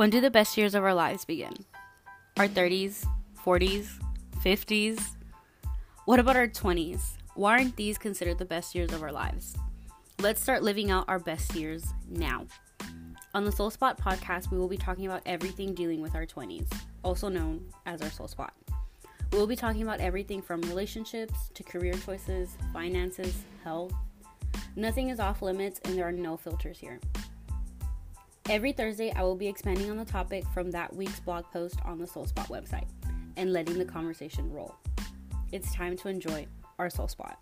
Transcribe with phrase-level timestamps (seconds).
[0.00, 1.52] When do the best years of our lives begin?
[2.38, 3.06] Our 30s,
[3.44, 4.00] 40s,
[4.42, 5.14] 50s?
[6.06, 7.18] What about our 20s?
[7.34, 9.54] Why aren't these considered the best years of our lives?
[10.18, 12.46] Let's start living out our best years now.
[13.34, 16.72] On the Soul Spot podcast, we will be talking about everything dealing with our 20s,
[17.04, 18.54] also known as our soul spot.
[19.32, 23.92] We will be talking about everything from relationships to career choices, finances, health.
[24.76, 27.00] Nothing is off limits, and there are no filters here.
[28.50, 31.98] Every Thursday, I will be expanding on the topic from that week's blog post on
[31.98, 32.88] the Soul Spot website
[33.36, 34.74] and letting the conversation roll.
[35.52, 36.48] It's time to enjoy
[36.80, 37.38] our soul spot.